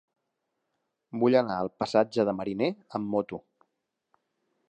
[1.23, 3.43] Vull anar al passatge de Mariné amb moto.